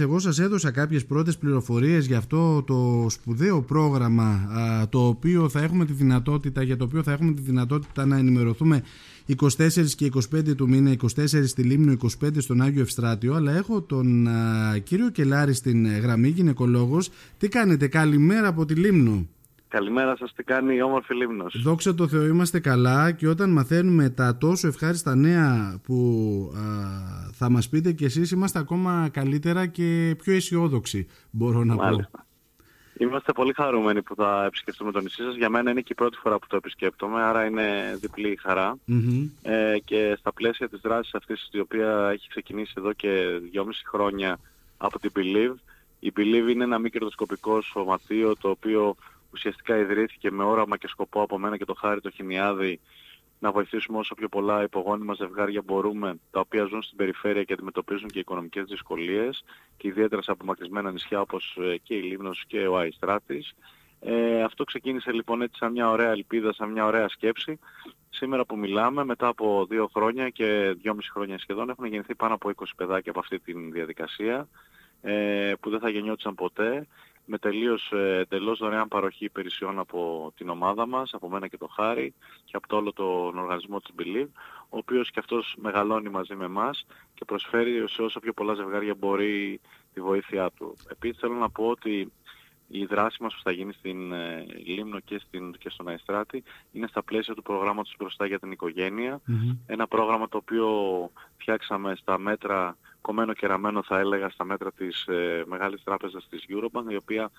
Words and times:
Εγώ 0.00 0.18
σας 0.18 0.38
έδωσα 0.38 0.70
κάποιες 0.70 1.04
πρώτες 1.04 1.38
πληροφορίες 1.38 2.06
για 2.06 2.18
αυτό 2.18 2.62
το 2.62 3.06
σπουδαίο 3.08 3.62
πρόγραμμα 3.62 4.48
το 4.90 5.06
οποίο 5.06 5.48
θα 5.48 5.62
έχουμε 5.62 5.84
τη 5.84 5.92
δυνατότητα, 5.92 6.62
για 6.62 6.76
το 6.76 6.84
οποίο 6.84 7.02
θα 7.02 7.12
έχουμε 7.12 7.32
τη 7.32 7.40
δυνατότητα 7.40 8.06
να 8.06 8.16
ενημερωθούμε 8.16 8.82
24 9.36 9.46
και 9.96 10.10
25 10.34 10.54
του 10.56 10.68
μήνα, 10.68 10.96
24 11.02 11.26
στη 11.46 11.62
Λίμνο, 11.62 11.96
25 12.22 12.28
στον 12.36 12.60
Άγιο 12.60 12.82
Ευστράτιο 12.82 13.34
αλλά 13.34 13.52
έχω 13.52 13.82
τον 13.82 14.28
κύριο 14.82 15.10
Κελάρη 15.10 15.52
στην 15.54 15.98
γραμμή 15.98 16.28
γυναικολόγος. 16.28 17.10
Τι 17.38 17.48
κάνετε, 17.48 17.86
καλημέρα 17.86 18.48
από 18.48 18.64
τη 18.64 18.74
Λίμνο. 18.74 19.26
Καλημέρα 19.74 20.16
σας, 20.16 20.32
τι 20.32 20.42
κάνει 20.42 20.74
η 20.74 20.82
όμορφη 20.82 21.14
Λίμνος. 21.14 21.62
Δόξα 21.62 21.94
τω 21.94 22.08
Θεώ 22.08 22.26
είμαστε 22.26 22.60
καλά 22.60 23.12
και 23.12 23.28
όταν 23.28 23.50
μαθαίνουμε 23.50 24.10
τα 24.10 24.36
τόσο 24.36 24.68
ευχάριστα 24.68 25.14
νέα 25.14 25.80
που 25.82 25.96
θα 27.32 27.50
μας 27.50 27.68
πείτε 27.68 27.92
και 27.92 28.04
εσείς 28.04 28.30
είμαστε 28.30 28.58
ακόμα 28.58 29.08
καλύτερα 29.12 29.66
και 29.66 30.16
πιο 30.18 30.34
αισιόδοξοι 30.34 31.06
μπορώ 31.30 31.64
να 31.64 31.76
πω. 31.76 32.08
Είμαστε 32.98 33.32
πολύ 33.32 33.52
χαρούμενοι 33.52 34.02
που 34.02 34.14
θα 34.14 34.44
επισκεφτούμε 34.44 34.92
το 34.92 35.00
νησί 35.00 35.22
σας. 35.22 35.36
Για 35.36 35.48
μένα 35.48 35.70
είναι 35.70 35.80
και 35.80 35.92
η 35.92 35.94
πρώτη 35.94 36.16
φορά 36.16 36.38
που 36.38 36.46
το 36.46 36.56
επισκέπτομαι, 36.56 37.22
άρα 37.22 37.44
είναι 37.44 37.98
διπλή 38.00 38.38
Ε, 39.42 39.78
και 39.84 40.16
στα 40.18 40.32
πλαίσια 40.32 40.68
της 40.68 40.80
δράσης 40.80 41.14
αυτής, 41.14 41.48
η 41.52 41.58
οποία 41.58 42.10
έχει 42.12 42.28
ξεκινήσει 42.28 42.74
εδώ 42.76 42.92
και 42.92 43.40
δυόμιση 43.50 43.82
χρόνια 43.86 44.38
από 44.76 44.98
την 44.98 45.10
Believe. 45.16 45.54
Η 45.98 46.12
Believe 46.16 46.50
είναι 46.50 46.64
ένα 46.64 46.78
μη 46.78 46.90
κερδοσκοπικό 46.90 47.60
σωματείο 47.60 48.36
το 48.36 48.48
οποίο 48.48 48.96
ουσιαστικά 49.34 49.76
ιδρύθηκε 49.76 50.30
με 50.30 50.44
όραμα 50.44 50.76
και 50.76 50.88
σκοπό 50.88 51.22
από 51.22 51.38
μένα 51.38 51.56
και 51.56 51.64
το 51.64 51.74
Χάρη 51.74 52.00
το 52.00 52.10
Χιμιάδη 52.10 52.80
να 53.38 53.52
βοηθήσουμε 53.52 53.98
όσο 53.98 54.14
πιο 54.14 54.28
πολλά 54.28 54.62
υπογόνιμα 54.62 55.14
ζευγάρια 55.14 55.62
μπορούμε, 55.64 56.18
τα 56.30 56.40
οποία 56.40 56.64
ζουν 56.64 56.82
στην 56.82 56.96
περιφέρεια 56.96 57.42
και 57.42 57.52
αντιμετωπίζουν 57.52 58.08
και 58.08 58.18
οικονομικές 58.18 58.64
δυσκολίες 58.64 59.44
και 59.76 59.88
ιδιαίτερα 59.88 60.22
σε 60.22 60.30
απομακρυσμένα 60.30 60.90
νησιά 60.90 61.20
όπως 61.20 61.58
ε, 61.60 61.76
και 61.82 61.94
η 61.94 62.02
Λίμνος 62.02 62.44
και 62.46 62.66
ο 62.66 62.78
Αϊστράτης. 62.78 63.54
Ε, 64.00 64.42
αυτό 64.42 64.64
ξεκίνησε 64.64 65.12
λοιπόν 65.12 65.42
έτσι 65.42 65.58
σαν 65.58 65.72
μια 65.72 65.90
ωραία 65.90 66.10
ελπίδα, 66.10 66.52
σαν 66.52 66.70
μια 66.70 66.84
ωραία 66.84 67.08
σκέψη. 67.08 67.58
Σήμερα 68.10 68.44
που 68.44 68.58
μιλάμε, 68.58 69.04
μετά 69.04 69.26
από 69.26 69.66
δύο 69.68 69.90
χρόνια 69.94 70.28
και 70.28 70.74
δυόμιση 70.80 71.10
χρόνια 71.10 71.38
σχεδόν, 71.38 71.70
έχουν 71.70 71.84
γεννηθεί 71.84 72.14
πάνω 72.14 72.34
από 72.34 72.50
20 72.56 72.64
παιδάκια 72.76 73.10
από 73.10 73.20
αυτή 73.20 73.38
τη 73.38 73.52
διαδικασία, 73.52 74.48
ε, 75.02 75.52
που 75.60 75.70
δεν 75.70 75.80
θα 75.80 75.88
γεννιόντουσαν 75.88 76.34
ποτέ 76.34 76.86
με 77.24 77.38
τελείως 77.38 77.92
ε, 77.92 78.18
εντελώς 78.18 78.58
δωρεάν 78.58 78.88
παροχή 78.88 79.24
υπηρεσιών 79.24 79.78
από 79.78 80.32
την 80.36 80.48
ομάδα 80.48 80.86
μας, 80.86 81.14
από 81.14 81.28
μένα 81.28 81.48
και 81.48 81.56
το 81.56 81.66
Χάρη 81.66 82.14
και 82.44 82.56
από 82.56 82.68
το 82.68 82.76
όλο 82.76 82.92
τον 82.92 83.38
οργανισμό 83.38 83.80
της 83.80 83.90
Believe, 83.98 84.28
ο 84.68 84.76
οποίος 84.78 85.10
και 85.10 85.18
αυτός 85.18 85.54
μεγαλώνει 85.58 86.08
μαζί 86.08 86.34
με 86.34 86.44
εμάς 86.44 86.86
και 87.14 87.24
προσφέρει 87.24 87.88
σε 87.88 88.02
όσο 88.02 88.20
πιο 88.20 88.32
πολλά 88.32 88.54
ζευγάρια 88.54 88.94
μπορεί 88.94 89.60
τη 89.94 90.00
βοήθειά 90.00 90.50
του. 90.50 90.76
Επίσης 90.88 91.18
θέλω 91.20 91.34
να 91.34 91.50
πω 91.50 91.66
ότι 91.68 92.12
η 92.68 92.84
δράση 92.84 93.22
μας 93.22 93.34
που 93.34 93.40
θα 93.42 93.50
γίνει 93.50 93.72
στην 93.72 94.12
ε, 94.12 94.46
Λίμνο 94.64 95.00
και, 95.00 95.20
στην, 95.26 95.52
και 95.58 95.70
στον 95.70 95.88
Αϊστράτη 95.88 96.42
είναι 96.72 96.86
στα 96.86 97.02
πλαίσια 97.02 97.34
του 97.34 97.42
προγράμματος 97.42 97.94
μπροστά 97.98 98.26
για 98.26 98.38
την 98.38 98.50
οικογενεια 98.50 99.20
Ένα 99.66 99.86
πρόγραμμα 99.86 100.28
το 100.28 100.36
οποίο 100.36 100.68
φτιάξαμε 101.36 101.94
στα 101.96 102.18
μέτρα 102.18 102.76
κομμένο 103.00 103.32
και 103.32 103.46
ραμμένο 103.46 103.82
θα 103.82 103.98
έλεγα 103.98 104.30
στα 104.30 104.44
μέτρα 104.44 104.72
της 104.72 105.06
ε, 105.06 105.44
μεγάλης 105.46 105.82
τράπεζας 105.82 106.26
της 106.28 106.44
Eurobank 106.48 106.90
η 106.90 106.96
οποία 106.96 107.30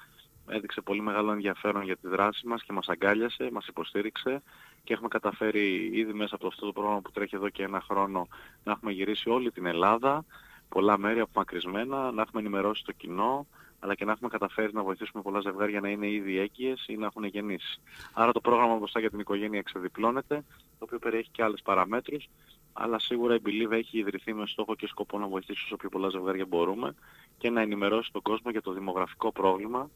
έδειξε 0.47 0.81
πολύ 0.81 1.01
μεγάλο 1.01 1.31
ενδιαφέρον 1.31 1.83
για 1.83 1.97
τη 1.97 2.07
δράση 2.07 2.47
μας 2.47 2.63
και 2.63 2.73
μας 2.73 2.87
αγκάλιασε, 2.87 3.49
μας 3.51 3.67
υποστήριξε 3.67 4.41
και 4.83 4.93
έχουμε 4.93 5.07
καταφέρει 5.07 5.89
ήδη 5.93 6.13
μέσα 6.13 6.35
από 6.35 6.47
αυτό 6.47 6.65
το 6.65 6.71
πρόγραμμα 6.71 7.01
που 7.01 7.11
τρέχει 7.11 7.35
εδώ 7.35 7.49
και 7.49 7.63
ένα 7.63 7.81
χρόνο 7.81 8.27
να 8.63 8.71
έχουμε 8.71 8.91
γυρίσει 8.91 9.29
όλη 9.29 9.51
την 9.51 9.65
Ελλάδα, 9.65 10.25
πολλά 10.69 10.97
μέρη 10.97 11.19
απομακρυσμένα, 11.19 12.11
να 12.11 12.21
έχουμε 12.21 12.41
ενημερώσει 12.41 12.83
το 12.85 12.91
κοινό, 12.91 13.47
αλλά 13.79 13.95
και 13.95 14.05
να 14.05 14.11
έχουμε 14.11 14.29
καταφέρει 14.29 14.73
να 14.73 14.83
βοηθήσουμε 14.83 15.23
πολλά 15.23 15.39
ζευγάρια 15.39 15.79
να 15.79 15.89
είναι 15.89 16.09
ήδη 16.09 16.37
έγκυες 16.37 16.85
ή 16.87 16.97
να 16.97 17.05
έχουν 17.05 17.23
γεννήσεις. 17.23 17.81
Άρα 18.13 18.31
το 18.31 18.41
πρόγραμμα 18.41 18.75
μπροστά 18.75 18.99
για 18.99 19.09
την 19.09 19.19
οικογένεια 19.19 19.59
εξεδιπλώνεται, 19.59 20.35
το 20.79 20.85
οποίο 20.85 20.99
περιέχει 20.99 21.29
και 21.31 21.43
άλλες 21.43 21.61
παραμέτρους, 21.61 22.29
αλλά 22.73 22.99
σίγουρα 22.99 23.35
η 23.35 23.39
Believe 23.45 23.71
έχει 23.71 23.97
ιδρυθεί 23.97 24.33
με 24.33 24.47
στόχο 24.47 24.75
και 24.75 24.87
σκοπό 24.87 25.17
να 25.19 25.27
βοηθήσει 25.27 25.61
όσο 25.65 25.75
πιο 25.75 25.89
πολλά 25.89 26.09
ζευγάρια 26.09 26.45
μπορούμε 26.45 26.95
και 27.37 27.49
να 27.49 27.61
ενημερώσει 27.61 28.11
τον 28.11 28.21
κόσμο 28.21 28.51
για 28.51 28.61
το 28.61 28.71
δημογραφικό 28.71 29.31
πρόβλημα, 29.31 29.89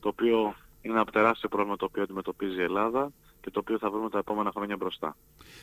το 0.00 0.08
οποίο 0.08 0.54
είναι 0.82 0.94
ένα 0.94 1.04
τεράστιο 1.04 1.48
πρόβλημα 1.48 1.76
το 1.76 1.84
οποίο 1.84 2.02
αντιμετωπίζει 2.02 2.58
η 2.58 2.62
Ελλάδα 2.62 3.12
και 3.46 3.52
το 3.52 3.60
οποίο 3.60 3.78
θα 3.78 3.90
βρούμε 3.90 4.08
τα 4.08 4.18
επόμενα 4.18 4.50
χρόνια 4.54 4.76
μπροστά. 4.76 5.16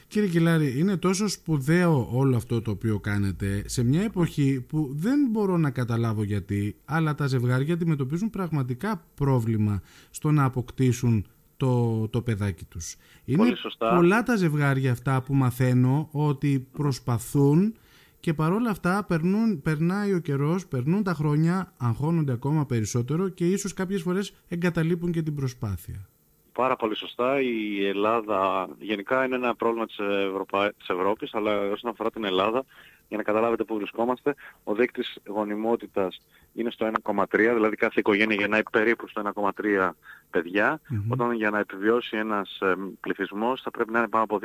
Κύριε 0.07 0.29
Κιλάρη, 0.29 0.79
είναι 0.79 0.97
τόσο 0.97 1.27
σπουδαίο 1.27 2.09
όλο 2.11 2.35
αυτό 2.35 2.61
το 2.61 2.71
οποίο 2.71 2.99
κάνετε 2.99 3.63
σε 3.65 3.83
μια 3.83 4.01
εποχή 4.01 4.61
που 4.61 4.89
δεν 4.91 5.27
μπορώ 5.29 5.57
να 5.57 5.71
καταλάβω 5.71 6.23
γιατί, 6.23 6.75
αλλά 6.85 7.15
τα 7.15 7.27
ζευγάρια 7.27 7.73
αντιμετωπίζουν 7.73 8.29
πραγματικά 8.29 9.05
πρόβλημα 9.15 9.81
στο 10.09 10.31
να 10.31 10.43
αποκτήσουν 10.43 11.25
το, 11.57 12.07
το 12.07 12.21
παιδάκι 12.21 12.65
τους. 12.65 12.95
Είναι 13.25 13.53
πολλά 13.77 14.23
τα 14.23 14.35
ζευγάρια 14.35 14.91
αυτά 14.91 15.21
που 15.21 15.33
μαθαίνω 15.33 16.09
ότι 16.11 16.67
προσπαθούν 16.71 17.75
και 18.19 18.33
παρόλα 18.33 18.69
αυτά 18.69 19.03
περνούν, 19.03 19.61
περνάει 19.61 20.13
ο 20.13 20.19
καιρός, 20.19 20.67
περνούν 20.67 21.03
τα 21.03 21.13
χρόνια, 21.13 21.73
αγχώνονται 21.77 22.31
ακόμα 22.31 22.65
περισσότερο 22.65 23.29
και 23.29 23.49
ίσως 23.49 23.73
κάποιες 23.73 24.01
φορές 24.01 24.33
εγκαταλείπουν 24.47 25.11
και 25.11 25.21
την 25.21 25.35
προσπάθεια. 25.35 26.07
Πάρα 26.53 26.75
πολύ 26.75 26.95
σωστά. 26.95 27.41
Η 27.41 27.85
Ελλάδα 27.87 28.69
γενικά 28.79 29.25
είναι 29.25 29.35
ένα 29.35 29.55
πρόβλημα 29.55 29.85
της, 29.85 29.97
Ευρωπα... 29.99 30.73
της 30.77 30.87
Ευρώπης, 30.89 31.33
αλλά 31.33 31.59
όσον 31.59 31.91
αφορά 31.91 32.09
την 32.09 32.23
Ελλάδα, 32.23 32.65
για 33.07 33.17
να 33.17 33.23
καταλάβετε 33.23 33.63
πού 33.63 33.75
βρισκόμαστε, 33.75 34.35
ο 34.63 34.73
δείκτης 34.73 35.17
γονιμότητας 35.27 36.21
είναι 36.53 36.71
στο 36.71 36.91
1,3, 37.03 37.25
δηλαδή 37.31 37.75
κάθε 37.75 37.99
οικογένεια 37.99 38.35
γεννάει 38.35 38.61
περίπου 38.71 39.07
στο 39.07 39.21
1,3 39.35 39.89
παιδιά, 40.29 40.79
όταν 41.09 41.31
για 41.31 41.49
να 41.49 41.59
επιβιώσει 41.59 42.17
ένας 42.17 42.59
ε, 42.61 42.73
πληθυσμός 42.99 43.61
θα 43.61 43.71
πρέπει 43.71 43.91
να 43.91 43.99
είναι 43.99 44.07
πάνω 44.07 44.23
από 44.23 44.39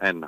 2,1. 0.00 0.18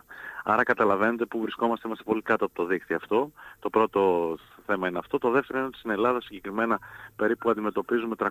Άρα 0.45 0.63
καταλαβαίνετε 0.63 1.25
που 1.27 1.41
βρισκόμαστε, 1.41 1.87
είμαστε 1.87 2.05
πολύ 2.05 2.23
κάτω 2.23 2.45
από 2.45 2.55
το 2.55 2.65
δίκτυο 2.65 2.97
αυτό. 2.97 3.33
Το 3.59 3.71
πρώτο 3.71 4.37
θέμα 4.67 4.89
είναι 4.89 4.99
αυτό. 4.99 5.19
Το 5.19 5.31
δεύτερο 5.31 5.59
είναι 5.59 5.69
ότι 5.69 5.79
στην 5.79 5.91
Ελλάδα 5.91 6.21
συγκεκριμένα 6.21 6.79
περίπου 7.17 7.51
αντιμετωπίζουμε 7.51 8.15
300.000 8.19 8.29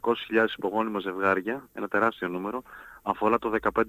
υπογόνιμα 0.57 0.99
ζευγάρια, 0.99 1.67
ένα 1.73 1.87
τεράστιο 1.87 2.27
νούμερο, 2.27 2.63
αφορά 3.01 3.39
το 3.39 3.51
15% 3.61 3.83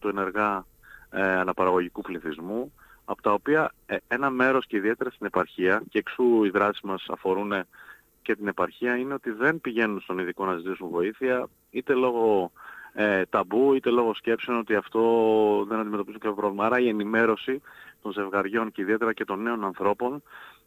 του 0.00 0.08
ενεργά 0.08 0.64
ε, 1.10 1.22
αναπαραγωγικού 1.22 2.00
πληθυσμού, 2.00 2.72
από 3.04 3.22
τα 3.22 3.32
οποία 3.32 3.72
ε, 3.86 3.96
ένα 4.08 4.30
μέρος 4.30 4.66
και 4.66 4.76
ιδιαίτερα 4.76 5.10
στην 5.10 5.26
επαρχία, 5.26 5.82
και 5.90 5.98
εξού 5.98 6.44
οι 6.44 6.50
δράσεις 6.50 6.80
μας 6.82 7.06
αφορούν 7.08 7.52
και 8.22 8.36
την 8.36 8.48
επαρχία, 8.48 8.96
είναι 8.96 9.14
ότι 9.14 9.30
δεν 9.30 9.60
πηγαίνουν 9.60 10.00
στον 10.00 10.18
ειδικό 10.18 10.44
να 10.44 10.56
ζητήσουν 10.56 10.88
βοήθεια, 10.88 11.48
είτε 11.70 11.94
λόγω 11.94 12.52
ε, 12.92 13.24
ταμπού, 13.24 13.74
είτε 13.74 13.90
λόγω 13.90 14.14
σκέψεων 14.14 14.58
ότι 14.58 14.74
αυτό 14.74 15.00
δεν 15.68 15.78
αντιμετωπίζουν 15.78 16.20
κάποιο 16.20 16.36
πρόβλημα. 16.36 16.66
Άρα 16.66 16.80
η 16.80 16.88
ενημέρωση 16.88 17.60
των 18.02 18.12
ζευγαριών 18.12 18.72
και 18.72 18.82
ιδιαίτερα 18.82 19.12
και 19.12 19.24
των 19.24 19.42
νέων 19.42 19.64
ανθρώπων 19.64 20.22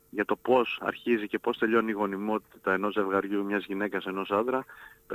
για 0.09 0.25
το 0.25 0.35
πώς 0.35 0.79
αρχίζει 0.81 1.27
και 1.27 1.39
πώς 1.39 1.57
τελειώνει 1.57 1.89
η 1.89 1.93
γονιμότητα 1.93 2.73
ενός 2.73 2.93
ζευγαριού, 2.93 3.45
μιας 3.45 3.65
γυναίκας, 3.65 4.05
ενός 4.05 4.31
άντρα, 4.31 4.65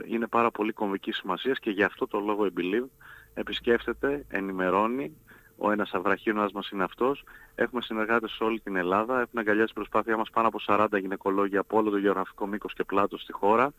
είναι 0.07 0.27
πάρα 0.27 0.51
πολύ 0.51 0.73
κομβικής 0.73 1.17
σημασίας 1.17 1.59
και 1.59 1.71
γι' 1.71 1.83
αυτό 1.83 2.07
το 2.07 2.21
λόγο 2.21 2.47
η 2.47 2.53
Believe 2.57 2.89
επισκέφτεται, 3.35 4.25
ενημερώνει, 4.29 5.17
ο 5.57 5.71
ένας 5.71 5.93
αβραχίωνας 5.93 6.53
μας 6.53 6.71
είναι 6.71 6.85
αυτός. 6.85 7.25
Έχουμε 7.55 7.83
συνεργάτες 7.83 8.31
σε 8.31 8.45
όλη 8.45 8.61
την 8.61 8.77
Ελλάδα, 8.77 9.21
έχουμε 9.21 9.41
αγκαλιάσει 9.41 9.73
προσπάθειά 9.73 10.17
μας 10.17 10.31
πάνω 10.31 10.49
από 10.49 10.59
40 10.67 10.99
γυναικολόγια 11.01 11.61
από 11.61 11.77
όλο 11.77 11.91
το 11.91 11.99
γεωγραφικό 11.99 12.47
μήκος 12.47 12.75
και 12.75 12.85
πλάτος 12.85 13.23
στη 13.23 13.33
χώρα, 13.33 13.73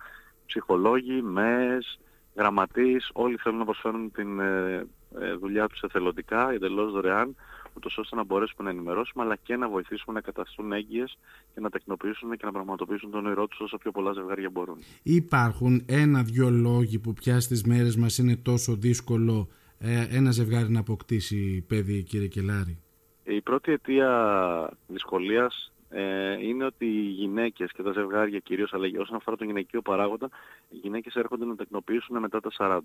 ψυχολόγοι, 0.46 1.22
ΜΕΣ, 1.22 2.00
γραμματείς, 2.35 3.09
όλοι 3.13 3.38
θέλουν 3.38 3.57
να 3.57 3.66
προσφέρουν 3.66 4.12
την 4.12 4.40
ε, 4.40 4.88
ε, 5.19 5.34
δουλειά 5.34 5.67
τους 5.67 5.81
εθελοντικά, 5.81 6.51
εντελώς 6.51 6.91
δωρεάν, 6.91 7.35
ούτως 7.73 7.97
ώστε 7.97 8.16
να 8.16 8.23
μπορέσουμε 8.23 8.63
να 8.63 8.69
ενημερώσουμε 8.69 9.23
αλλά 9.23 9.35
και 9.35 9.56
να 9.56 9.69
βοηθήσουμε 9.69 10.13
να 10.13 10.22
καταστούν 10.22 10.72
έγκυες 10.72 11.17
και 11.53 11.59
να 11.59 11.69
τεκνοποιήσουν 11.69 12.38
και 12.38 12.45
να 12.45 12.51
πραγματοποιήσουν 12.51 13.12
τον 13.12 13.25
όνειρό 13.25 13.47
τους 13.47 13.59
όσο 13.59 13.78
πιο 13.78 13.91
πολλά 13.91 14.13
ζευγάρια 14.13 14.50
μπορούν. 14.50 14.78
Υπάρχουν 15.03 15.85
ένα-δυο 15.87 16.49
λόγοι 16.49 16.99
που 16.99 17.14
πια 17.14 17.40
στις 17.40 17.64
μέρες 17.64 17.96
μας 17.96 18.17
είναι 18.17 18.35
τόσο 18.35 18.75
δύσκολο 18.75 19.47
ε, 19.79 20.08
ένα 20.09 20.32
ζευγάρι 20.32 20.70
να 20.70 20.79
αποκτήσει 20.79 21.66
παιδί 21.67 22.03
κύριε 22.03 22.28
Κελάρη; 22.28 22.78
Η 23.23 23.41
πρώτη 23.41 23.72
αιτία 23.72 24.09
δυσκολίας 24.87 25.72
ε, 25.90 26.47
είναι 26.47 26.66
ότι 26.66 26.86
οι 26.86 27.09
γυναίκες 27.09 27.72
και 27.72 27.84
τα 27.84 27.91
ζευγάρια 27.91 28.40
κυρίως, 28.40 28.74
αλλά 28.74 28.88
όσον 29.00 29.16
αφορά 29.16 29.36
τον 29.38 29.47
γυναικείο 29.47 29.82
παράγοντα, 29.82 30.30
οι 30.70 30.76
γυναίκες 30.76 31.16
έρχονται 31.16 31.46
να 31.46 31.56
τεκνοποιήσουν 31.56 32.20
μετά 32.20 32.40
τα 32.40 32.50
40. 32.58 32.80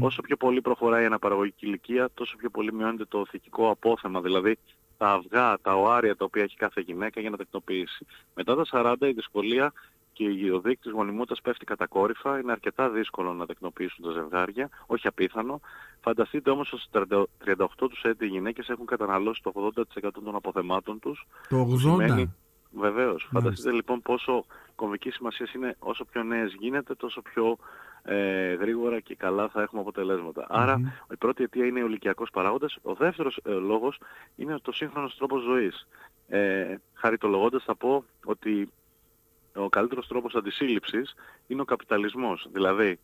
Όσο 0.00 0.22
πιο 0.22 0.36
πολύ 0.36 0.60
προχωράει 0.60 1.02
η 1.02 1.06
αναπαραγωγική 1.06 1.66
ηλικία, 1.66 2.08
τόσο 2.14 2.36
πιο 2.36 2.50
πολύ 2.50 2.72
μειώνεται 2.72 3.04
το 3.04 3.26
θετικό 3.30 3.70
απόθεμα, 3.70 4.20
δηλαδή 4.20 4.58
τα 4.96 5.08
αυγά, 5.08 5.58
τα 5.62 5.74
οάρια 5.74 6.16
τα 6.16 6.24
οποία 6.24 6.42
έχει 6.42 6.56
κάθε 6.56 6.80
γυναίκα 6.80 7.20
για 7.20 7.30
να 7.30 7.36
τεκνοποιήσει. 7.36 8.06
Μετά 8.34 8.56
τα 8.56 8.96
40 9.00 9.06
η 9.06 9.12
δυσκολία 9.12 9.72
και 10.16 10.52
ο 10.52 10.60
δείκτης 10.60 10.92
γονιμότητας 10.92 11.40
πέφτει 11.40 11.64
κατακόρυφα, 11.64 12.38
είναι 12.38 12.52
αρκετά 12.52 12.90
δύσκολο 12.90 13.32
να 13.32 13.46
τεκνοποιήσουν 13.46 14.04
τα 14.04 14.10
ζευγάρια, 14.10 14.68
όχι 14.86 15.06
απίθανο. 15.06 15.60
Φανταστείτε 16.00 16.50
όμως 16.50 16.72
ότι 16.72 16.82
στις 16.82 17.02
38 17.44 17.88
τους 17.88 18.02
έτη 18.02 18.24
οι 18.24 18.28
γυναίκες 18.28 18.68
έχουν 18.68 18.86
καταναλώσει 18.86 19.42
το 19.42 19.72
80% 19.76 20.10
των 20.24 20.34
αποθεμάτων 20.34 20.98
τους. 20.98 21.26
Το 21.48 21.56
80%? 21.60 22.28
Βεβαίως. 22.70 23.28
Φανταστείτε 23.32 23.70
λοιπόν 23.70 24.02
πόσο 24.02 24.44
κομβική 24.74 25.10
σημασία 25.10 25.46
είναι 25.56 25.76
όσο 25.78 26.04
πιο 26.04 26.22
νέες 26.22 26.54
γίνεται, 26.58 26.94
τόσο 26.94 27.22
πιο 27.22 27.56
ε, 28.02 28.54
γρήγορα 28.54 29.00
και 29.00 29.14
καλά 29.14 29.48
θα 29.48 29.62
έχουμε 29.62 29.84
Άρα 30.48 30.80
η 31.12 31.16
πρώτη 31.16 31.42
αιτία 31.42 31.66
είναι 31.66 31.82
ο 31.82 31.86
ηλικιακός 31.86 32.30
παράγοντας. 32.30 32.78
Ο 32.82 32.94
δεύτερος 32.94 33.40
ε, 33.44 33.50
λόγος 33.50 34.00
είναι 34.36 34.58
το 34.62 34.72
σύγχρονος 34.72 35.16
τρόπος 35.16 35.42
ζωής. 35.42 35.86
Ε, 36.28 36.74
χαριτολογώντας 36.94 37.64
θα 37.64 37.76
πω 37.76 38.04
ότι 38.24 38.68
ο 39.56 39.68
καλύτερος 39.68 40.06
τρόπος 40.06 40.34
αντισύλληψης 40.34 41.14
είναι 41.46 41.60
ο 41.60 41.64
καπιταλισμός. 41.64 42.48
Δηλαδή, 42.52 42.98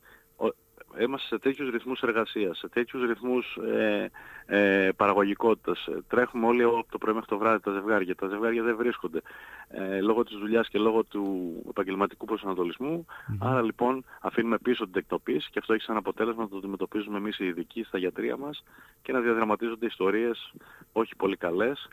είμαστε 1.00 1.26
σε 1.26 1.38
τέτοιους 1.38 1.70
ρυθμούς 1.70 2.02
εργασίας, 2.02 2.58
σε 2.58 2.69
τέτοιους 2.69 3.02
ρυθμούς 3.06 3.56
ε, 3.56 4.10
ε, 4.46 4.90
παραγωγικότητας. 4.96 5.88
Τρέχουμε 6.08 6.46
όλοι 6.46 6.62
από 6.62 6.87
το 6.90 6.99
πρωί 6.99 7.14
μέχρι 7.14 7.28
το 7.28 7.38
βράδυ 7.38 7.60
τα 7.62 7.72
ζευγάρια. 7.72 8.14
Τα 8.14 8.26
ζευγάρια 8.26 8.62
δεν 8.62 8.76
βρίσκονται 8.76 9.20
ε, 9.69 10.00
λόγω 10.00 10.25
της 10.25 10.37
δουλειάς 10.37 10.69
και 10.69 10.78
λόγω 10.78 11.04
του 11.04 11.52
επαγγελματικού 11.69 12.25
προσανατολισμού. 12.25 13.06
Άρα 13.38 13.62
λοιπόν 13.62 14.04
αφήνουμε 14.20 14.58
πίσω 14.58 14.84
την 14.84 14.93
τεκτοποίηση 14.93 15.50
και 15.50 15.58
αυτό 15.58 15.72
έχει 15.72 15.82
σαν 15.82 15.96
αποτέλεσμα 15.96 16.43
να 16.43 16.49
το 16.49 16.56
αντιμετωπίζουμε 16.56 17.19
εμείς 17.19 17.38
οι 17.38 17.46
ειδικοί 17.46 17.82
στα 17.82 17.99
γιατρία 17.99 18.37
μας 18.37 18.64
και 19.02 19.12
να 19.12 19.20
διαδραματίζονται 19.20 19.87
ιστορίες 19.87 20.52
όχι 20.93 21.16
πολύ 21.16 21.37
καλές 21.37 21.88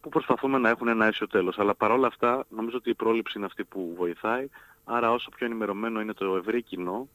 που 0.00 0.08
προσπαθούμε 0.08 0.58
να 0.58 0.68
έχουν 0.68 0.88
ένα 0.88 1.06
αίσιο 1.06 1.26
τέλος. 1.26 1.58
Αλλά 1.58 1.74
παρόλα 1.74 2.06
αυτά 2.06 2.46
νομίζω 2.48 2.76
ότι 2.76 2.90
η 2.90 2.94
πρόληψη 2.94 3.34
είναι 3.36 3.46
αυτή 3.46 3.64
που 3.64 3.94
βοηθάει. 3.96 4.48
Άρα 4.84 5.12
όσο 5.12 5.30
πιο 5.36 5.46
ενημερωμένο 5.46 6.00
είναι 6.00 6.12
το 6.12 6.36
ευρύ 6.36 6.62
κοινό, 6.62 7.08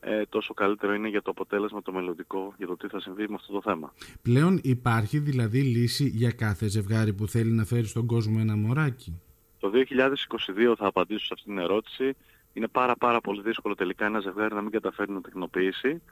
ε, 0.00 0.22
τόσο 0.28 0.54
καλύτερο 0.54 0.94
είναι 0.94 1.08
για 1.08 1.22
το 1.22 1.30
αποτέλεσμα 1.30 1.82
το 1.82 1.92
μελλοντικό, 1.92 2.54
για 2.56 2.66
το 2.66 2.76
τι 2.76 2.88
θα 2.88 3.00
συμβεί 3.00 3.28
με 3.28 3.34
αυτό 3.34 3.52
το 3.52 3.60
θέμα. 3.62 3.92
Πλέον 4.22 4.60
υπάρχει 4.62 5.18
δηλαδή 5.18 5.60
λύση 5.60 6.08
για 6.08 6.30
κάθε 6.30 6.68
ζευγάρι 6.68 7.12
που 7.12 7.26
θέλει 7.26 7.50
να 7.50 7.64
φέρει 7.64 7.86
στον 7.86 8.06
κόσμο 8.06 8.36
ένα 8.40 8.56
μωράκι; 8.56 9.20
Το 9.58 9.70
2022 9.74 10.74
θα 10.76 10.86
απαντήσω 10.86 11.24
σε 11.24 11.32
αυτήν 11.34 11.54
την 11.54 11.62
ερώτηση. 11.62 12.16
Είναι 12.52 12.68
πάρα 12.68 12.94
πάρα 12.96 13.20
πολύ 13.20 13.42
δύσκολο 13.42 13.74
τελικά 13.74 14.04
ένα 14.04 14.20
ζευγάρι 14.20 14.54
να 14.54 14.60
μην 14.60 14.70
καταφέρει 14.70 15.12
να 15.12 15.20
τεχνοποιήσει. 15.20 16.02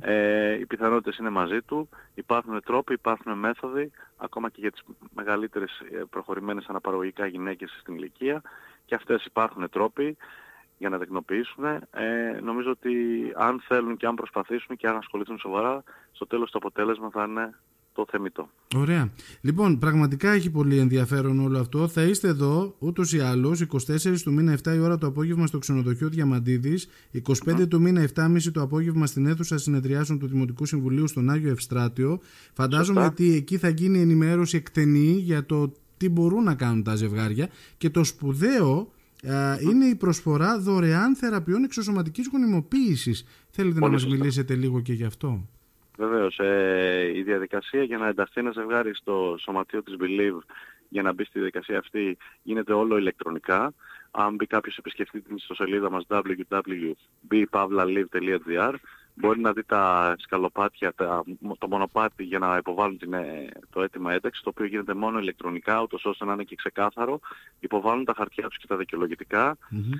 Ε, 0.00 0.58
οι 0.58 0.66
πιθανότητες 0.66 1.16
είναι 1.16 1.30
μαζί 1.30 1.62
του. 1.62 1.88
Υπάρχουν 2.14 2.60
τρόποι, 2.64 2.92
υπάρχουν 2.92 3.38
μέθοδοι, 3.38 3.90
ακόμα 4.16 4.50
και 4.50 4.60
για 4.60 4.70
τις 4.70 4.82
μεγαλύτερες 5.14 5.80
ε, 5.92 6.02
προχωρημένες 6.10 6.66
αναπαραγωγικά 6.66 7.26
γυναίκες 7.26 7.76
στην 7.80 7.94
ηλικία. 7.94 8.42
Και 8.84 8.94
αυτές 8.94 9.24
υπάρχουν 9.24 9.68
τρόποι 9.68 10.16
για 10.78 10.88
να 10.88 10.98
τεκνοποιήσουν. 10.98 11.64
Ε, 11.64 11.80
νομίζω 12.42 12.70
ότι 12.70 12.94
αν 13.36 13.60
θέλουν 13.60 13.96
και 13.96 14.06
αν 14.06 14.14
προσπαθήσουν 14.14 14.76
και 14.76 14.88
αν 14.88 14.96
ασχοληθούν 14.96 15.38
σοβαρά, 15.38 15.82
στο 16.12 16.26
τέλος 16.26 16.50
το 16.50 16.58
αποτέλεσμα 16.58 17.10
θα 17.10 17.24
είναι 17.24 17.54
το 17.94 18.06
θεμητό. 18.10 18.48
Ωραία. 18.76 19.10
Λοιπόν, 19.40 19.78
πραγματικά 19.78 20.30
έχει 20.30 20.50
πολύ 20.50 20.78
ενδιαφέρον 20.78 21.40
όλο 21.40 21.58
αυτό. 21.58 21.88
Θα 21.88 22.02
είστε 22.02 22.28
εδώ 22.28 22.74
ούτως 22.78 23.12
ή 23.12 23.20
άλλως 23.20 23.60
24 23.60 24.20
του 24.22 24.32
μήνα 24.32 24.58
7 24.64 24.74
η 24.74 24.78
ώρα 24.78 24.98
το 24.98 25.06
απόγευμα 25.06 25.46
στο 25.46 25.58
ξενοδοχείο 25.58 26.08
Διαμαντίδης, 26.08 26.88
25 27.46 27.68
του 27.68 27.80
μήνα 27.80 28.08
7.30 28.14 28.38
το 28.52 28.62
απόγευμα 28.62 29.06
στην 29.06 29.26
αίθουσα 29.26 29.58
συνεδριάσεων 29.58 30.18
του 30.18 30.26
Δημοτικού 30.26 30.66
Συμβουλίου 30.66 31.08
στον 31.08 31.30
Άγιο 31.30 31.50
Ευστράτιο. 31.50 32.20
Φαντάζομαι 32.52 33.04
ότι 33.04 33.34
εκεί 33.34 33.58
θα 33.58 33.68
γίνει 33.68 34.00
ενημέρωση 34.00 34.56
εκτενή 34.56 35.10
για 35.10 35.46
το 35.46 35.72
τι 35.96 36.08
μπορούν 36.08 36.44
να 36.44 36.54
κάνουν 36.54 36.82
τα 36.82 36.94
ζευγάρια 36.94 37.48
και 37.76 37.90
το 37.90 38.04
σπουδαίο 38.04 38.88
είναι 39.70 39.84
η 39.84 39.94
προσφορά 39.94 40.58
δωρεάν 40.58 41.16
θεραπείων 41.16 41.64
εξωσωματικής 41.64 42.28
γονιμοποίησης. 42.32 43.24
Θέλετε 43.50 43.80
να 43.80 43.88
μας 43.88 44.06
μιλήσετε 44.06 44.54
λίγο 44.54 44.80
και 44.80 44.92
γι' 44.92 45.04
αυτό; 45.04 45.48
Βεβαίως. 45.96 46.38
Ε, 46.38 47.12
η 47.14 47.22
διαδικασία 47.22 47.82
για 47.82 47.98
να 47.98 48.08
ενταχθεί 48.08 48.40
ένα 48.40 48.50
ζευγάρι 48.50 48.94
στο 48.94 49.36
σωματείο 49.38 49.82
της 49.82 49.94
Believe 50.00 50.38
για 50.88 51.02
να 51.02 51.12
μπει 51.12 51.24
στη 51.24 51.38
διαδικασία 51.38 51.78
αυτή 51.78 52.16
γίνεται 52.42 52.72
όλο 52.72 52.96
ηλεκτρονικά. 52.96 53.72
Αν 54.10 54.34
μπει 54.34 54.46
κάποιος 54.46 54.76
επισκεφτεί 54.76 55.20
την 55.20 55.36
ιστοσελίδα 55.36 55.90
μας 55.90 56.04
www.bpavlalive.gr 56.08 58.74
μπορεί 59.14 59.40
να 59.40 59.52
δει 59.52 59.64
τα 59.64 60.14
σκαλοπάτια, 60.18 60.94
το 61.58 61.68
μονοπάτι 61.68 62.24
για 62.24 62.38
να 62.38 62.56
υποβάλουν 62.56 62.98
την, 62.98 63.12
ε, 63.12 63.48
το 63.70 63.82
αίτημα 63.82 64.12
ένταξη, 64.12 64.42
το 64.42 64.48
οποίο 64.48 64.66
γίνεται 64.66 64.94
μόνο 64.94 65.18
ηλεκτρονικά, 65.18 65.82
ούτως 65.82 66.04
ώστε 66.04 66.24
να 66.24 66.32
είναι 66.32 66.44
και 66.44 66.54
ξεκάθαρο. 66.54 67.20
Υποβάλλουν 67.60 68.04
τα 68.04 68.14
χαρτιά 68.16 68.48
τους 68.48 68.58
και 68.58 68.66
τα 68.66 68.76
δικαιολογητικά. 68.76 69.56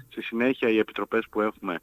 Στη 0.08 0.22
συνέχεια 0.22 0.68
οι 0.68 0.78
επιτροπές 0.78 1.26
που 1.30 1.40
έχουμε 1.40 1.78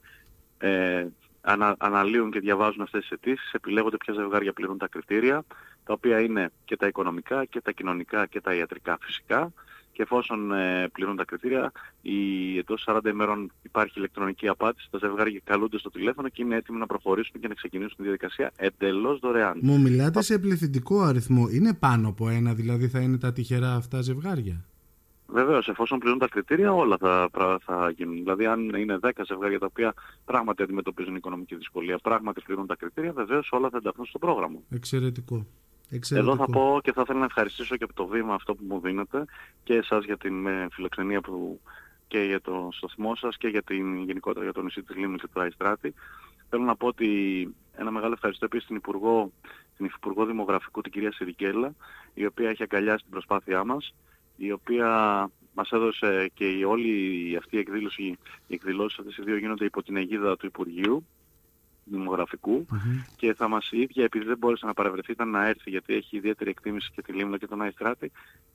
ε, 0.57 1.07
ανα, 1.41 1.75
αναλύουν 1.77 2.31
και 2.31 2.39
διαβάζουν 2.39 2.81
αυτές 2.81 3.01
τις 3.01 3.11
αιτήσεις, 3.11 3.53
επιλέγονται 3.53 3.97
ποια 3.97 4.13
ζευγάρια 4.13 4.53
πληρούν 4.53 4.77
τα 4.77 4.87
κριτήρια, 4.87 5.43
τα 5.85 5.93
οποία 5.93 6.19
είναι 6.19 6.51
και 6.65 6.77
τα 6.77 6.87
οικονομικά 6.87 7.45
και 7.45 7.61
τα 7.61 7.71
κοινωνικά 7.71 8.25
και 8.25 8.41
τα 8.41 8.53
ιατρικά 8.53 8.97
φυσικά 9.01 9.51
και 9.91 10.01
εφόσον 10.01 10.51
ε, 10.51 10.87
πληρούν 10.91 11.15
τα 11.15 11.25
κριτήρια, 11.25 11.71
η, 12.01 12.57
εντός 12.57 12.83
40 12.87 12.99
ημέρων 13.05 13.51
υπάρχει 13.61 13.93
ηλεκτρονική 13.97 14.47
απάντηση, 14.47 14.87
τα 14.91 14.97
ζευγάρια 14.97 15.41
καλούνται 15.43 15.77
στο 15.77 15.89
τηλέφωνο 15.89 16.29
και 16.29 16.41
είναι 16.41 16.55
έτοιμοι 16.55 16.79
να 16.79 16.85
προχωρήσουν 16.85 17.41
και 17.41 17.47
να 17.47 17.53
ξεκινήσουν 17.53 17.95
τη 17.97 18.03
διαδικασία 18.03 18.51
εντελώς 18.55 19.19
δωρεάν. 19.19 19.59
Μου 19.61 19.79
μιλάτε 19.79 20.21
σε 20.21 20.39
πληθυντικό 20.39 21.01
αριθμό. 21.01 21.47
Είναι 21.49 21.73
πάνω 21.73 22.07
από 22.07 22.29
ένα, 22.29 22.53
δηλαδή 22.53 22.87
θα 22.87 22.99
είναι 22.99 23.17
τα 23.17 23.33
τυχερά 23.33 23.75
αυτά 23.75 24.01
ζευγάρια; 24.01 24.65
Βεβαίως, 25.31 25.67
εφόσον 25.67 25.99
πληρούν 25.99 26.19
τα 26.19 26.27
κριτήρια, 26.27 26.73
όλα 26.73 26.97
θα, 26.99 27.29
θα 27.63 27.89
γίνουν. 27.89 28.15
Δηλαδή, 28.15 28.45
αν 28.45 28.69
είναι 28.69 28.99
10 29.01 29.09
ζευγάρια 29.25 29.59
τα 29.59 29.65
οποία 29.65 29.93
πράγματι 30.25 30.63
αντιμετωπίζουν 30.63 31.15
οικονομική 31.15 31.55
δυσκολία, 31.55 31.97
πράγματι 31.97 32.41
πληρούν 32.45 32.67
τα 32.67 32.75
κριτήρια, 32.75 33.13
βεβαίως 33.13 33.51
όλα 33.51 33.69
θα 33.69 33.77
ενταχθούν 33.77 34.05
στο 34.05 34.19
πρόγραμμα. 34.19 34.59
Εξαιρετικό. 34.69 35.45
Εξαιρετικό. 35.89 36.33
Εδώ 36.33 36.45
θα 36.45 36.51
πω 36.51 36.79
και 36.83 36.93
θα 36.93 37.01
ήθελα 37.01 37.19
να 37.19 37.25
ευχαριστήσω 37.25 37.77
και 37.77 37.83
από 37.83 37.93
το 37.93 38.05
βήμα 38.05 38.33
αυτό 38.33 38.55
που 38.55 38.63
μου 38.67 38.79
δίνετε 38.79 39.25
και 39.63 39.73
εσάς 39.73 40.05
για 40.05 40.17
την 40.17 40.47
ε, 40.47 40.67
φιλοξενία 40.71 41.21
που 41.21 41.59
και 42.07 42.19
για 42.19 42.41
το 42.41 42.69
σταθμό 42.71 43.15
σας 43.15 43.37
και 43.37 43.47
για 43.47 43.61
την 43.61 44.03
γενικότερα 44.03 44.43
για 44.43 44.53
το 44.53 44.61
νησί 44.61 44.83
της 44.83 44.95
Λίμνης 44.95 45.21
και 45.21 45.27
του 45.33 45.41
Αϊστράτη. 45.41 45.93
Θέλω 46.49 46.63
να 46.63 46.75
πω 46.75 46.87
ότι 46.87 47.07
ένα 47.75 47.91
μεγάλο 47.91 48.13
ευχαριστώ 48.13 48.45
επίσης 48.45 48.65
στην 48.65 48.75
Υπουργό, 48.75 49.31
την 49.77 49.85
Υπουργό 49.85 50.25
Δημογραφικού, 50.25 50.81
την 50.81 50.91
κυρία 50.91 51.11
Σιρικέλα, 51.11 51.75
η 52.13 52.25
οποία 52.25 52.49
έχει 52.49 52.63
αγκαλιάσει 52.63 53.03
την 53.03 53.11
προσπάθειά 53.11 53.63
μας, 53.63 53.93
η 54.45 54.51
οποία 54.51 54.89
μας 55.53 55.71
έδωσε 55.71 56.31
και 56.33 56.45
η 56.45 56.63
όλη 56.63 57.35
αυτή 57.37 57.55
η 57.55 57.59
εκδήλωση, 57.59 58.03
οι 58.47 58.53
εκδηλώσεις 58.53 58.99
αυτές 58.99 59.17
οι 59.17 59.21
δύο 59.21 59.37
γίνονται 59.37 59.65
υπό 59.65 59.83
την 59.83 59.95
αιγίδα 59.95 60.37
του 60.37 60.45
Υπουργείου 60.45 61.05
δημογραφικου 61.83 62.65
και 63.15 63.33
θα 63.33 63.47
μας 63.47 63.71
η 63.71 63.81
ίδια 63.81 64.03
επειδή 64.03 64.25
δεν 64.25 64.37
μπόρεσε 64.37 64.65
να 64.65 64.73
παρευρεθεί 64.73 65.11
ήταν 65.11 65.29
να 65.29 65.47
έρθει 65.47 65.69
γιατί 65.69 65.93
έχει 65.93 66.17
ιδιαίτερη 66.17 66.49
εκτίμηση 66.49 66.91
και 66.95 67.01
τη 67.01 67.13
Λίμνο 67.13 67.37
και 67.37 67.47
τον 67.47 67.61
Αϊστράτη 67.61 68.11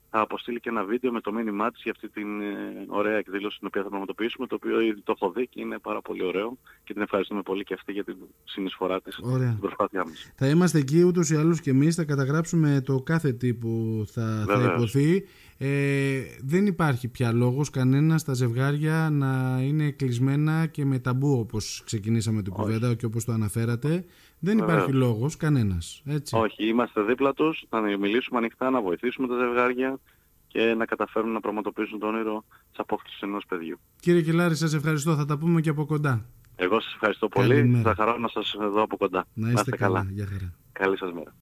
θα 0.09 0.19
αποστείλει 0.19 0.59
και 0.59 0.69
ένα 0.69 0.83
βίντεο 0.83 1.11
με 1.11 1.21
το 1.21 1.31
μήνυμά 1.31 1.71
της 1.71 1.81
για 1.83 1.91
αυτή 1.91 2.09
την 2.09 2.41
ε, 2.41 2.85
ωραία 2.87 3.17
εκδήλωση 3.17 3.57
την 3.57 3.67
οποία 3.67 3.83
θα 3.83 3.89
πραγματοποιήσουμε 3.89 4.47
το 4.47 4.55
οποίο 4.55 4.79
ήδη 4.79 5.01
το 5.01 5.13
έχω 5.15 5.31
δει 5.31 5.47
και 5.47 5.61
είναι 5.61 5.79
πάρα 5.79 6.01
πολύ 6.01 6.23
ωραίο 6.23 6.57
και 6.83 6.93
την 6.93 7.01
ευχαριστούμε 7.01 7.41
πολύ 7.41 7.63
και 7.63 7.73
αυτή 7.73 7.91
για 7.91 8.03
την 8.03 8.15
συνεισφορά 8.43 9.01
της 9.01 9.13
στην 9.13 9.59
προσπάθειά 9.59 10.05
μας. 10.05 10.31
Θα 10.35 10.47
είμαστε 10.47 10.77
εκεί 10.77 11.03
ούτως 11.03 11.29
ή 11.29 11.35
άλλως 11.35 11.61
και 11.61 11.69
εμείς 11.69 11.95
θα 11.95 12.03
καταγράψουμε 12.03 12.81
το 12.85 13.01
κάθε 13.01 13.33
τι 13.33 13.53
που 13.53 14.03
θα, 14.11 14.45
θα 14.47 14.73
υποθεί 14.75 15.23
ε, 15.57 16.21
δεν 16.43 16.65
υπάρχει 16.65 17.07
πια 17.07 17.31
λόγος 17.31 17.69
κανένας 17.69 18.21
στα 18.21 18.33
ζευγάρια 18.33 19.09
να 19.11 19.59
είναι 19.61 19.91
κλεισμένα 19.91 20.65
και 20.65 20.85
με 20.85 20.99
ταμπού 20.99 21.39
όπως 21.39 21.81
ξεκινήσαμε 21.85 22.41
την 22.41 22.53
κουβέντα 22.53 22.93
και 22.93 23.05
όπως 23.05 23.25
το 23.25 23.31
αναφέρατε. 23.31 24.05
Δεν 24.39 24.57
υπάρχει 24.57 24.91
λόγος 24.91 25.37
κανένας. 25.37 26.01
Έτσι. 26.05 26.35
Όχι, 26.35 26.67
είμαστε 26.67 27.01
δίπλα 27.01 27.33
τους, 27.33 27.65
θα 27.69 27.81
μιλήσουμε 27.81 28.37
ανοιχτά, 28.37 28.69
να 28.69 28.81
βοηθήσουμε 28.81 29.27
τα 29.27 29.35
ζευγάρια 29.37 29.99
και 30.47 30.73
να 30.77 30.85
καταφέρουν 30.85 31.31
να 31.31 31.39
πραγματοποιήσουν 31.39 31.99
το 31.99 32.07
όνειρο 32.07 32.43
της 32.69 32.79
απόκτησης 32.79 33.21
ενός 33.21 33.45
παιδιού. 33.47 33.79
Κύριε 33.99 34.21
Κελάρη, 34.21 34.55
σας 34.55 34.73
ευχαριστώ. 34.73 35.15
Θα 35.15 35.25
τα 35.25 35.37
πούμε 35.37 35.61
και 35.61 35.69
από 35.69 35.85
κοντά. 35.85 36.25
Εγώ 36.55 36.79
σας 36.79 36.93
ευχαριστώ 36.93 37.27
πολύ. 37.27 37.81
Θα 37.83 37.95
χαρώ 37.95 38.17
να 38.17 38.27
σας 38.27 38.55
δω 38.71 38.81
από 38.81 38.97
κοντά. 38.97 39.25
Να 39.33 39.51
είστε, 39.51 39.71
καλά. 39.71 39.99
καλά. 39.99 40.11
Γεια 40.11 40.25
χαρά. 40.25 40.53
Καλή 40.71 40.97
σας 40.97 41.13
μέρα. 41.13 41.33